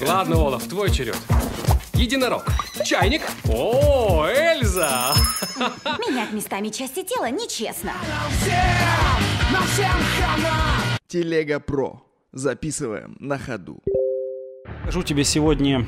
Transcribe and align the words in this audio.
Ладно, 0.00 0.36
Олаф, 0.36 0.66
твой 0.66 0.90
черед. 0.90 1.18
Единорог. 1.92 2.44
Чайник. 2.84 3.22
О, 3.52 4.26
Эльза! 4.26 5.12
Менять 6.08 6.32
местами 6.32 6.68
части 6.70 7.02
тела 7.02 7.30
нечестно. 7.30 7.92
Телега 11.06 11.60
Про. 11.60 12.02
Записываем 12.32 13.16
на 13.20 13.38
ходу. 13.38 13.82
Скажу 14.82 15.02
тебе 15.02 15.24
сегодня 15.24 15.84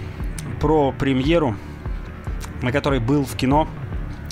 про 0.60 0.92
премьеру, 0.92 1.56
на 2.60 2.70
которой 2.70 3.00
был 3.00 3.24
в 3.24 3.34
кино, 3.36 3.66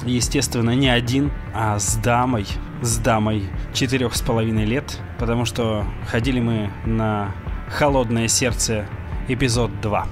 естественно, 0.04 0.74
не 0.74 0.90
один, 0.90 1.32
а 1.54 1.78
с 1.78 1.96
дамой, 1.96 2.46
с 2.82 2.98
дамой 2.98 3.48
четырех 3.72 4.14
с 4.14 4.20
половиной 4.20 4.66
лет, 4.66 4.98
потому 5.18 5.46
что 5.46 5.86
ходили 6.08 6.40
мы 6.40 6.70
на 6.84 7.34
«Холодное 7.68 8.28
сердце» 8.28 8.86
эпизод 9.32 9.70
2. 9.80 10.06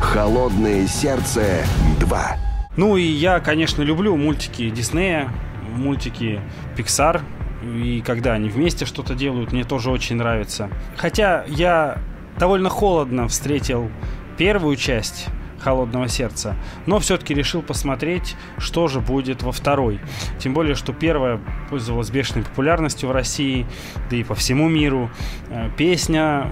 Холодное 0.00 0.86
сердце 0.88 1.64
2. 2.00 2.36
Ну 2.76 2.96
и 2.96 3.02
я, 3.02 3.38
конечно, 3.38 3.82
люблю 3.82 4.16
мультики 4.16 4.68
Диснея, 4.70 5.28
мультики 5.76 6.40
Pixar, 6.76 7.22
и 7.62 8.02
когда 8.04 8.32
они 8.32 8.48
вместе 8.48 8.86
что-то 8.86 9.14
делают, 9.14 9.52
мне 9.52 9.62
тоже 9.62 9.90
очень 9.90 10.16
нравится. 10.16 10.68
Хотя 10.96 11.44
я 11.46 11.98
довольно 12.38 12.70
холодно 12.70 13.28
встретил 13.28 13.88
первую 14.36 14.74
часть 14.74 15.28
холодного 15.60 16.08
сердца. 16.08 16.56
Но 16.86 16.98
все-таки 16.98 17.34
решил 17.34 17.62
посмотреть, 17.62 18.36
что 18.58 18.88
же 18.88 19.00
будет 19.00 19.42
во 19.42 19.52
второй. 19.52 20.00
Тем 20.38 20.54
более, 20.54 20.74
что 20.74 20.92
первая 20.92 21.40
пользовалась 21.70 22.10
бешеной 22.10 22.44
популярностью 22.44 23.08
в 23.08 23.12
России, 23.12 23.66
да 24.10 24.16
и 24.16 24.24
по 24.24 24.34
всему 24.34 24.68
миру. 24.68 25.10
Э, 25.48 25.70
песня 25.76 26.48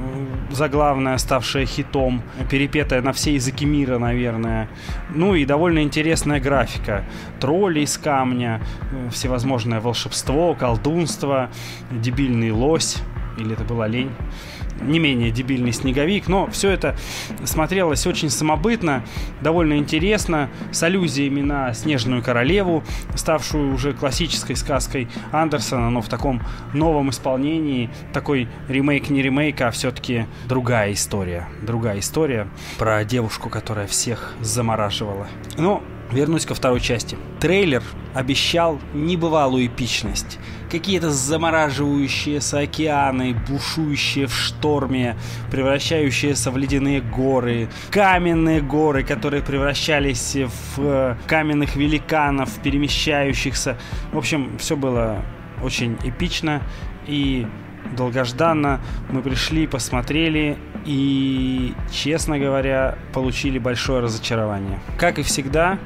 заглавная, 0.51 1.19
ставшая 1.19 1.67
хитом, 1.67 2.23
перепетая 2.51 3.03
на 3.03 3.13
все 3.13 3.35
языки 3.35 3.65
мира, 3.65 3.99
наверное. 3.99 4.69
Ну 5.15 5.35
и 5.35 5.45
довольно 5.45 5.83
интересная 5.83 6.41
графика. 6.41 7.05
Тролли 7.41 7.81
из 7.81 7.99
камня, 7.99 8.61
э, 8.93 9.11
всевозможное 9.11 9.81
волшебство, 9.81 10.55
колдунство, 10.55 11.51
дебильный 11.91 12.51
лось, 12.51 12.99
или 13.39 13.55
это 13.55 13.65
была 13.65 13.87
лень? 13.87 14.11
Не 14.81 14.99
менее 14.99 15.31
дебильный 15.31 15.73
снеговик, 15.73 16.29
но 16.29 16.49
все 16.49 16.71
это 16.71 16.97
смотрелось 17.45 18.07
очень 18.07 18.29
самобытно, 18.29 19.05
довольно 19.41 19.79
интересно, 19.79 20.51
с 20.73 20.83
аллюзиями 20.83 21.43
на 21.43 21.73
Снежную 21.75 22.23
королеву, 22.23 22.83
ставшую 23.15 23.73
уже 23.73 23.93
классической 23.93 24.57
сказкой 24.57 25.09
Андерсона, 25.31 25.91
но 25.91 26.03
в 26.03 26.09
таком 26.09 26.43
новом 26.73 27.11
исполнении, 27.11 27.89
такой 28.13 28.49
ремейк 28.69 29.11
не 29.11 29.23
ремейк, 29.23 29.61
а 29.61 29.71
все-таки 29.71 30.27
другая 30.49 30.93
история, 30.93 31.49
другая 31.63 32.01
история 32.01 32.49
про 32.79 33.05
девушку, 33.05 33.49
которая 33.49 33.87
всех 33.87 34.35
замораживала. 34.41 35.29
Но 35.57 35.83
Вернусь 36.13 36.47
ко 36.47 36.55
второй 36.55 36.81
части. 36.81 37.17
Трейлер 37.41 37.83
обещал 38.15 38.79
небывалую 38.93 39.67
эпичность. 39.67 40.39
Какие-то 40.71 41.11
замораживающиеся 41.11 42.61
океаны, 42.61 43.35
бушующие 43.49 44.27
в 44.27 44.35
шторме, 44.35 45.17
превращающиеся 45.51 46.51
в 46.51 46.57
ледяные 46.57 47.01
горы, 47.01 47.69
каменные 47.91 48.61
горы, 48.61 49.03
которые 49.03 49.43
превращались 49.43 50.37
в 50.37 50.79
э, 50.79 51.17
каменных 51.27 51.77
великанов, 51.77 52.51
перемещающихся. 52.63 53.77
В 54.13 54.19
общем, 54.19 54.59
все 54.59 54.77
было 54.77 55.23
очень 55.63 55.97
эпично 56.05 56.63
и 57.07 57.47
долгожданно. 57.97 58.81
Мы 59.11 59.23
пришли, 59.23 59.67
посмотрели 59.67 60.59
и, 60.85 61.75
честно 61.91 62.39
говоря, 62.39 62.99
получили 63.13 63.59
большое 63.59 64.01
разочарование. 64.01 64.79
Как 64.99 65.19
и 65.19 65.23
всегда, 65.23 65.79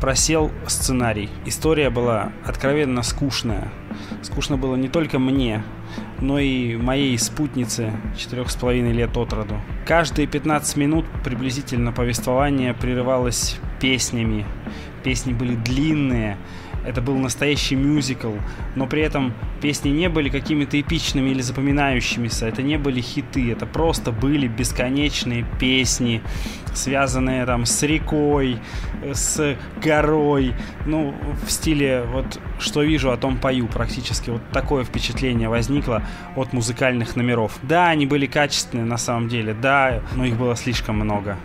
просел 0.00 0.50
сценарий. 0.66 1.28
История 1.46 1.90
была 1.90 2.32
откровенно 2.44 3.02
скучная. 3.02 3.70
Скучно 4.22 4.56
было 4.56 4.76
не 4.76 4.88
только 4.88 5.18
мне, 5.18 5.62
но 6.20 6.38
и 6.38 6.76
моей 6.76 7.18
спутнице 7.18 7.92
четырех 8.16 8.50
с 8.50 8.56
половиной 8.56 8.92
лет 8.92 9.16
от 9.16 9.32
роду. 9.32 9.60
Каждые 9.86 10.26
15 10.26 10.76
минут 10.76 11.04
приблизительно 11.24 11.92
повествование 11.92 12.74
прерывалось 12.74 13.58
песнями. 13.80 14.46
Песни 15.04 15.32
были 15.32 15.54
длинные, 15.54 16.36
это 16.86 17.00
был 17.02 17.16
настоящий 17.16 17.74
мюзикл, 17.74 18.32
но 18.74 18.86
при 18.86 19.02
этом 19.02 19.34
песни 19.60 19.90
не 19.90 20.08
были 20.08 20.28
какими-то 20.28 20.80
эпичными 20.80 21.30
или 21.30 21.40
запоминающимися, 21.40 22.46
это 22.46 22.62
не 22.62 22.76
были 22.76 23.00
хиты, 23.00 23.52
это 23.52 23.66
просто 23.66 24.12
были 24.12 24.46
бесконечные 24.46 25.44
песни, 25.60 26.22
связанные 26.74 27.44
там 27.46 27.66
с 27.66 27.82
рекой, 27.82 28.58
с 29.12 29.56
горой, 29.82 30.54
ну, 30.86 31.14
в 31.46 31.50
стиле 31.50 32.04
вот 32.12 32.40
что 32.58 32.82
вижу, 32.82 33.10
о 33.10 33.16
том 33.16 33.38
пою 33.38 33.66
практически. 33.66 34.30
Вот 34.30 34.42
такое 34.52 34.84
впечатление 34.84 35.48
возникло 35.48 36.02
от 36.36 36.52
музыкальных 36.52 37.16
номеров. 37.16 37.58
Да, 37.62 37.88
они 37.88 38.06
были 38.06 38.26
качественные 38.26 38.84
на 38.84 38.98
самом 38.98 39.28
деле, 39.28 39.54
да, 39.54 40.02
но 40.14 40.24
их 40.24 40.36
было 40.36 40.56
слишком 40.56 40.96
много 40.96 41.36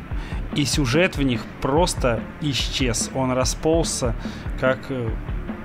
и 0.56 0.66
сюжет 0.66 1.18
в 1.18 1.24
них 1.24 1.42
просто 1.62 2.22
исчез. 2.42 3.10
Он 3.16 3.32
расползся, 3.32 4.16
как, 4.60 4.80
э, 4.90 5.10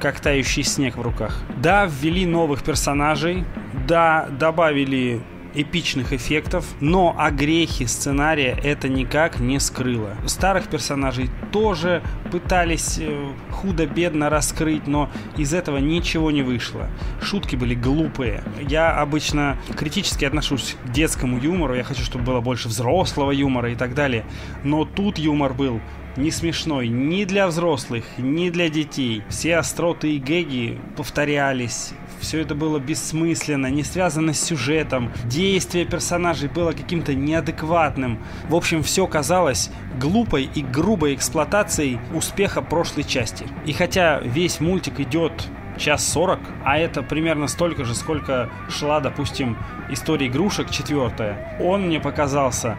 как 0.01 0.21
тающий 0.21 0.63
снег 0.63 0.97
в 0.97 1.03
руках. 1.03 1.43
Да, 1.57 1.87
ввели 1.87 2.27
новых 2.27 2.63
персонажей, 2.63 3.45
да, 3.87 4.29
добавили 4.31 5.21
эпичных 5.55 6.13
эффектов, 6.13 6.67
но 6.81 7.15
огрехи 7.19 7.87
сценария 7.87 8.59
это 8.63 8.89
никак 8.89 9.41
не 9.41 9.61
скрыло. 9.61 10.17
Старых 10.27 10.69
персонажей 10.69 11.31
тоже 11.53 12.03
пытались 12.31 12.99
э, 13.01 13.33
худо-бедно 13.51 14.31
раскрыть, 14.31 14.87
но 14.87 15.11
из 15.37 15.55
этого 15.55 15.79
ничего 15.79 16.31
не 16.31 16.43
вышло. 16.43 16.89
Шутки 17.23 17.57
были 17.57 17.75
глупые. 17.75 18.43
Я 18.61 18.97
обычно 18.97 19.57
критически 19.77 20.25
отношусь 20.25 20.77
к 20.85 20.93
детскому 20.93 21.39
юмору, 21.39 21.75
я 21.75 21.85
хочу, 21.85 22.03
чтобы 22.03 22.25
было 22.25 22.41
больше 22.41 22.69
взрослого 22.69 23.31
юмора 23.31 23.73
и 23.73 23.75
так 23.75 23.95
далее. 23.95 24.25
Но 24.65 24.85
тут 24.85 25.19
юмор 25.19 25.55
был 25.55 25.81
не 26.19 26.31
смешной 26.31 26.89
ни 26.89 27.25
для 27.25 27.47
взрослых, 27.47 28.05
ни 28.19 28.51
для 28.51 28.69
детей. 28.69 29.23
Все 29.29 29.57
остроты 29.57 30.15
и 30.15 30.19
гэги 30.19 30.79
повторялись, 30.97 31.95
все 32.21 32.41
это 32.41 32.55
было 32.55 32.79
бессмысленно, 32.79 33.69
не 33.69 33.85
связано 33.85 34.35
с 34.35 34.43
сюжетом, 34.43 35.13
действие 35.25 35.85
персонажей 35.85 36.49
было 36.49 36.73
каким-то 36.73 37.15
неадекватным. 37.15 38.19
В 38.49 38.55
общем, 38.55 38.83
все 38.83 39.07
казалось 39.07 39.71
глупой 40.01 40.49
и 40.55 40.63
грубой 40.63 41.15
эксплуатацией 41.15 41.99
успеха 42.13 42.63
прошлой 42.63 43.05
части. 43.05 43.47
И 43.67 43.73
хотя 43.73 44.21
весь 44.21 44.61
мультик 44.61 45.01
идет 45.01 45.33
час 45.79 46.07
сорок, 46.07 46.41
а 46.65 46.77
это 46.77 47.03
примерно 47.03 47.47
столько 47.47 47.85
же, 47.85 47.95
сколько 47.95 48.51
шла, 48.69 49.01
допустим, 49.01 49.57
история 49.91 50.27
игрушек 50.27 50.71
четвертая, 50.71 51.57
он 51.61 51.87
мне 51.87 52.01
показался 52.01 52.77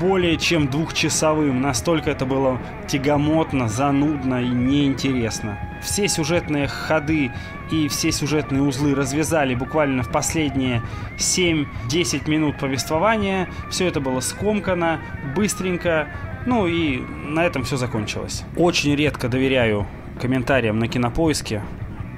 более 0.00 0.36
чем 0.36 0.68
двухчасовым. 0.68 1.60
Настолько 1.60 2.10
это 2.10 2.26
было 2.26 2.60
тягомотно, 2.86 3.68
занудно 3.68 4.42
и 4.42 4.48
неинтересно. 4.48 5.58
Все 5.82 6.08
сюжетные 6.08 6.66
ходы 6.66 7.30
и 7.70 7.88
все 7.88 8.10
сюжетные 8.12 8.62
узлы 8.62 8.94
развязали 8.94 9.54
буквально 9.54 10.02
в 10.02 10.10
последние 10.10 10.82
7-10 11.16 12.28
минут 12.28 12.58
повествования. 12.58 13.48
Все 13.70 13.86
это 13.86 14.00
было 14.00 14.20
скомкано, 14.20 15.00
быстренько, 15.34 16.08
ну 16.46 16.66
и 16.66 16.98
на 16.98 17.44
этом 17.44 17.64
все 17.64 17.76
закончилось. 17.76 18.44
Очень 18.56 18.94
редко 18.96 19.28
доверяю 19.28 19.86
комментариям 20.20 20.78
на 20.78 20.88
кинопоиске 20.88 21.62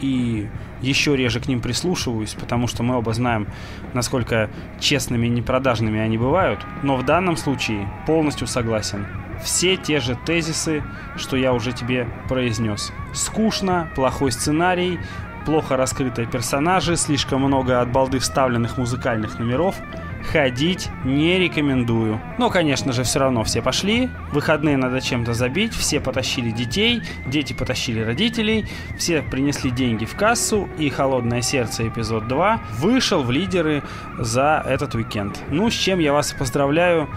и 0.00 0.48
еще 0.82 1.16
реже 1.16 1.40
к 1.40 1.48
ним 1.48 1.60
прислушиваюсь, 1.60 2.34
потому 2.34 2.66
что 2.66 2.82
мы 2.82 2.96
оба 2.96 3.12
знаем, 3.12 3.46
насколько 3.92 4.50
честными 4.78 5.26
и 5.26 5.30
непродажными 5.30 6.00
они 6.00 6.18
бывают. 6.18 6.60
Но 6.82 6.96
в 6.96 7.04
данном 7.04 7.36
случае 7.36 7.88
полностью 8.06 8.46
согласен. 8.46 9.06
Все 9.42 9.76
те 9.76 10.00
же 10.00 10.16
тезисы, 10.26 10.82
что 11.16 11.36
я 11.36 11.52
уже 11.52 11.72
тебе 11.72 12.08
произнес. 12.28 12.92
Скучно, 13.14 13.90
плохой 13.94 14.32
сценарий, 14.32 14.98
плохо 15.46 15.76
раскрытые 15.76 16.26
персонажи, 16.26 16.96
слишком 16.96 17.42
много 17.42 17.80
от 17.80 17.90
балды 17.90 18.18
вставленных 18.18 18.76
музыкальных 18.76 19.38
номеров– 19.38 19.76
ходить 20.24 20.88
не 21.04 21.38
рекомендую. 21.38 22.20
Но, 22.38 22.50
конечно 22.50 22.92
же, 22.92 23.02
все 23.02 23.20
равно 23.20 23.44
все 23.44 23.62
пошли. 23.62 24.10
Выходные 24.32 24.76
надо 24.76 25.00
чем-то 25.00 25.34
забить. 25.34 25.74
Все 25.74 26.00
потащили 26.00 26.50
детей, 26.50 27.02
дети 27.26 27.52
потащили 27.52 28.00
родителей. 28.00 28.66
Все 28.98 29.22
принесли 29.22 29.70
деньги 29.70 30.04
в 30.04 30.14
кассу. 30.14 30.68
И 30.78 30.88
«Холодное 30.90 31.42
сердце» 31.42 31.88
эпизод 31.88 32.28
2 32.28 32.60
вышел 32.78 33.22
в 33.22 33.30
лидеры 33.30 33.82
за 34.18 34.62
этот 34.66 34.94
уикенд. 34.94 35.38
Ну, 35.50 35.70
с 35.70 35.74
чем 35.74 35.98
я 35.98 36.12
вас 36.12 36.32
поздравляю. 36.32 37.08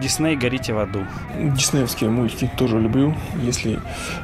Дисней, 0.00 0.36
горите 0.36 0.72
в 0.72 0.78
аду. 0.78 1.06
Диснеевские 1.38 2.10
мультики 2.10 2.50
тоже 2.56 2.80
люблю. 2.80 3.14
Если 3.42 3.80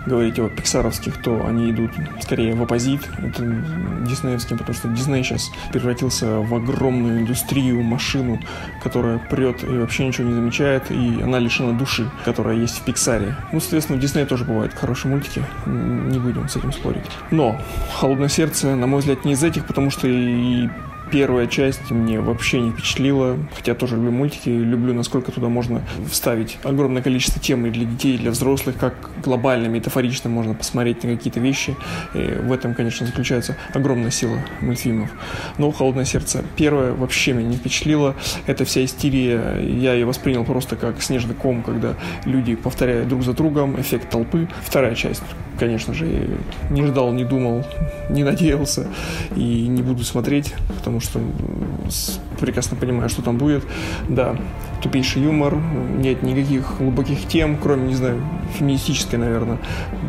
говорить 0.07 0.39
о 0.39 0.49
пиксаровских, 0.49 1.23
то 1.23 1.47
они 1.47 1.71
идут 1.71 1.93
скорее 2.21 2.55
в 2.55 2.63
оппозит 2.63 3.09
это 3.19 3.43
диснеевским, 4.09 4.59
потому 4.59 4.75
что 4.75 4.89
Дисней 4.89 5.23
сейчас 5.23 5.51
превратился 5.73 6.41
в 6.41 6.55
огромную 6.55 7.21
индустрию, 7.21 7.83
машину, 7.83 8.41
которая 8.83 9.19
прет 9.19 9.63
и 9.63 9.79
вообще 9.79 10.07
ничего 10.07 10.29
не 10.29 10.35
замечает, 10.35 10.91
и 10.91 11.21
она 11.23 11.39
лишена 11.39 11.73
души, 11.73 12.11
которая 12.25 12.57
есть 12.57 12.79
в 12.79 12.85
Пиксаре. 12.85 13.37
Ну, 13.53 13.61
соответственно, 13.61 13.99
в 13.99 14.01
Диснее 14.01 14.27
тоже 14.27 14.45
бывают 14.45 14.75
хорошие 14.75 15.11
мультики, 15.11 15.43
не 15.67 16.19
будем 16.19 16.49
с 16.49 16.57
этим 16.57 16.73
спорить. 16.73 17.05
Но 17.31 17.61
«Холодное 17.95 18.29
сердце», 18.29 18.75
на 18.75 18.87
мой 18.87 19.01
взгляд, 19.01 19.25
не 19.25 19.33
из 19.33 19.43
этих, 19.43 19.67
потому 19.67 19.91
что 19.91 20.07
и 20.09 20.69
Первая 21.11 21.47
часть 21.47 21.91
мне 21.91 22.21
вообще 22.21 22.61
не 22.61 22.73
впечатлила, 22.73 23.39
хотя 23.55 23.75
тоже 23.75 23.97
люблю 23.97 24.11
мультики, 24.11 24.49
люблю, 24.49 24.93
насколько 24.93 25.31
туда 25.31 25.49
можно 25.49 25.83
вставить 26.11 26.59
огромное 26.65 27.03
количество 27.03 27.41
тем 27.41 27.65
и 27.67 27.71
для 27.71 27.85
детей, 27.85 28.17
и 28.17 28.19
для 28.19 28.31
взрослых, 28.33 28.77
как 28.77 28.95
глобально, 29.23 29.69
метафорично 29.69 30.29
можно 30.31 30.55
посмотреть 30.55 31.05
на 31.05 31.17
какие-то 31.17 31.39
вещи. 31.39 31.77
И 32.15 32.19
в 32.19 32.53
этом, 32.53 32.75
конечно, 32.75 33.07
заключается 33.07 33.57
огромная 33.73 34.11
сила 34.11 34.39
мультфильмов. 34.61 35.11
Но 35.59 35.71
«Холодное 35.71 36.05
сердце» 36.05 36.45
первое 36.57 36.93
вообще 36.93 37.33
меня 37.33 37.49
не 37.51 37.57
впечатлило. 37.57 38.17
Это 38.47 38.65
вся 38.65 38.85
истерия, 38.85 39.61
я 39.61 39.95
ее 39.95 40.07
воспринял 40.07 40.45
просто 40.45 40.77
как 40.77 41.03
снежный 41.03 41.35
ком, 41.35 41.63
когда 41.63 41.95
люди 42.25 42.57
повторяют 42.57 43.09
друг 43.09 43.23
за 43.23 43.33
другом, 43.33 43.81
эффект 43.81 44.11
толпы. 44.11 44.49
Вторая 44.65 44.95
часть, 44.95 45.23
конечно 45.59 45.95
же, 45.95 46.29
не 46.71 46.85
ждал, 46.85 47.13
не 47.13 47.25
думал, 47.25 47.65
не 48.09 48.25
надеялся 48.25 48.87
и 49.35 49.67
не 49.69 49.83
буду 49.83 50.05
смотреть, 50.05 50.55
потому 50.77 51.01
что 51.01 51.21
прекрасно 52.41 52.77
понимаю, 52.77 53.09
что 53.09 53.23
там 53.23 53.39
будет. 53.39 53.65
Да, 54.09 54.37
тупейший 54.83 55.23
юмор, 55.23 55.57
нет 55.99 56.23
никаких 56.23 56.79
глубоких 56.79 57.27
тем, 57.29 57.57
кроме, 57.57 57.89
не 57.89 57.95
знаю, 57.95 58.23
феминистической, 58.59 59.19
наверное. 59.19 59.59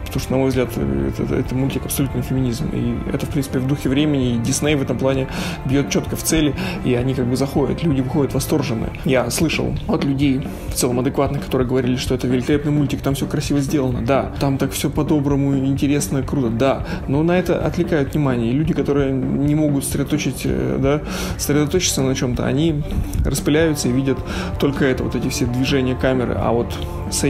Потому 0.05 0.19
что, 0.19 0.31
на 0.31 0.38
мой 0.38 0.49
взгляд, 0.49 0.69
это, 0.77 1.35
это 1.35 1.55
мультик 1.55 1.85
абсолютно 1.85 2.21
феминизм. 2.21 2.69
И 2.73 2.97
это, 3.11 3.25
в 3.25 3.29
принципе, 3.29 3.59
в 3.59 3.67
духе 3.67 3.89
времени. 3.89 4.35
И 4.35 4.38
Дисней 4.39 4.75
в 4.75 4.81
этом 4.81 4.97
плане 4.97 5.27
бьет 5.65 5.89
четко 5.89 6.15
в 6.15 6.23
цели, 6.23 6.53
и 6.85 6.94
они 6.94 7.13
как 7.13 7.25
бы 7.25 7.35
заходят. 7.35 7.83
Люди 7.83 8.01
выходят 8.01 8.33
восторженные. 8.33 8.91
Я 9.05 9.29
слышал 9.29 9.73
от 9.88 10.03
людей 10.03 10.47
в 10.69 10.73
целом 10.73 10.99
адекватных, 10.99 11.45
которые 11.45 11.67
говорили, 11.67 11.95
что 11.95 12.15
это 12.15 12.27
великолепный 12.27 12.71
мультик, 12.71 13.01
там 13.01 13.15
все 13.15 13.25
красиво 13.25 13.59
сделано. 13.59 14.01
Да, 14.01 14.31
там 14.39 14.57
так 14.57 14.71
все 14.71 14.89
по-доброму, 14.89 15.37
интересно, 15.38 16.24
круто. 16.24 16.50
Да, 16.50 16.86
но 17.07 17.24
на 17.24 17.38
это 17.38 17.66
отвлекают 17.66 18.13
внимание. 18.13 18.51
И 18.51 18.54
люди, 18.54 18.74
которые 18.74 19.12
не 19.12 19.56
могут 19.56 19.84
сосредоточить, 19.84 20.42
э, 20.45 20.78
да, 20.80 21.01
сосредоточиться 21.38 22.01
на 22.01 22.16
чем-то, 22.16 22.45
они 22.45 22.84
распыляются 23.25 23.88
и 23.88 23.92
видят 23.92 24.18
только 24.60 24.86
это, 24.86 25.04
вот 25.04 25.16
эти 25.16 25.30
все 25.30 25.45
движения 25.45 25.95
камеры, 25.95 26.36
а 26.38 26.51
вот 26.51 26.74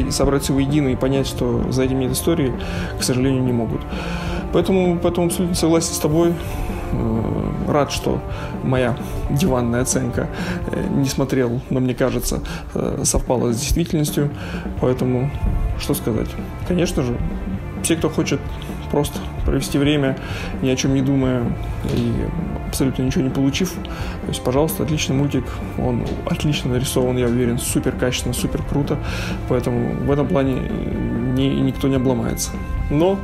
собрать 0.09 0.43
все 0.43 0.53
воедино 0.53 0.89
и 0.89 0.95
понять, 0.95 1.27
что 1.27 1.71
за 1.71 1.83
этим 1.83 1.99
нет 1.99 2.11
истории, 2.11 2.51
к 2.99 3.03
сожалению, 3.03 3.43
не 3.43 3.51
могут. 3.51 3.81
Поэтому, 4.53 4.97
поэтому 5.01 5.27
абсолютно 5.27 5.55
согласен 5.55 5.93
с 5.93 5.99
тобой. 5.99 6.33
Э, 6.93 7.71
рад, 7.71 7.91
что 7.91 8.21
моя 8.63 8.97
диванная 9.29 9.81
оценка, 9.81 10.29
э, 10.71 10.87
не 10.95 11.09
смотрел, 11.09 11.61
но 11.69 11.79
мне 11.79 11.93
кажется, 11.93 12.41
совпала 13.03 13.51
с 13.51 13.59
действительностью. 13.59 14.29
Поэтому, 14.81 15.29
что 15.79 15.93
сказать? 15.93 16.29
Конечно 16.67 17.03
же, 17.03 17.17
все, 17.87 17.95
кто 17.95 18.09
хочет 18.09 18.41
просто 18.91 19.17
провести 19.45 19.77
время, 19.77 20.17
ни 20.61 20.69
о 20.69 20.75
чем 20.75 20.93
не 20.93 21.01
думая 21.01 21.45
и 21.95 22.13
абсолютно 22.67 23.03
ничего 23.03 23.23
не 23.23 23.29
получив. 23.29 23.71
То 23.75 24.27
есть, 24.27 24.43
пожалуйста, 24.43 24.83
отличный 24.83 25.15
мультик, 25.15 25.45
он 25.77 26.05
отлично 26.25 26.73
нарисован, 26.73 27.17
я 27.17 27.27
уверен, 27.27 27.57
супер 27.57 27.93
качественно, 27.93 28.33
супер 28.33 28.61
круто, 28.61 28.99
поэтому 29.47 30.03
в 30.03 30.11
этом 30.11 30.27
плане 30.27 30.55
ни, 31.33 31.43
никто 31.61 31.87
не 31.87 31.95
обломается. 31.95 32.51
Но 32.89 33.17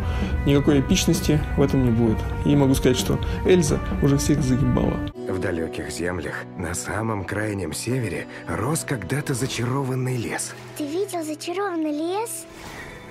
никакой 0.45 0.79
эпичности 0.79 1.41
в 1.57 1.61
этом 1.61 1.83
не 1.83 1.91
будет. 1.91 2.17
И 2.45 2.55
могу 2.55 2.73
сказать, 2.73 2.97
что 2.97 3.19
Эльза 3.45 3.79
уже 4.01 4.17
всех 4.17 4.41
загибала. 4.41 4.97
В 5.27 5.39
далеких 5.39 5.91
землях, 5.91 6.45
на 6.57 6.73
самом 6.73 7.25
крайнем 7.25 7.73
севере, 7.73 8.27
рос 8.47 8.85
когда-то 8.87 9.33
зачарованный 9.33 10.15
лес. 10.15 10.53
Ты 10.77 10.85
видел 10.85 11.21
зачарованный 11.21 11.91
лес? 11.91 12.45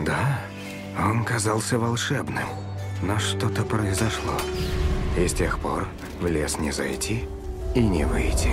Да, 0.01 0.41
он 0.99 1.25
казался 1.25 1.79
волшебным, 1.79 2.49
но 3.03 3.19
что-то 3.19 3.63
произошло. 3.63 4.35
И 5.17 5.27
с 5.27 5.35
тех 5.35 5.59
пор 5.59 5.89
в 6.21 6.27
лес 6.27 6.59
не 6.59 6.73
зайти 6.73 7.25
и 7.75 7.81
не 7.81 8.05
выйти. 8.05 8.51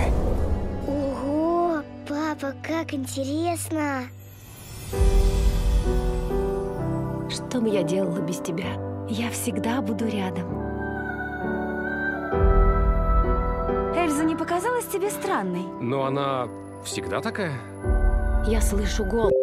Ого, 0.86 1.82
папа, 2.08 2.54
как 2.62 2.94
интересно! 2.94 4.04
Что 7.28 7.60
бы 7.60 7.68
я 7.68 7.82
делала 7.82 8.20
без 8.20 8.38
тебя? 8.38 8.76
Я 9.08 9.30
всегда 9.30 9.80
буду 9.80 10.06
рядом. 10.06 10.60
Эльза 13.94 14.24
не 14.24 14.36
показалась 14.36 14.86
тебе 14.86 15.10
странной? 15.10 15.64
Но 15.80 16.04
она 16.04 16.48
всегда 16.84 17.20
такая? 17.20 17.54
Я 18.46 18.60
слышу 18.60 19.04
голос. 19.04 19.39